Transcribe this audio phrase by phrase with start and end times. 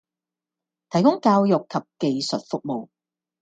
[0.89, 2.89] 提供教育及技術服務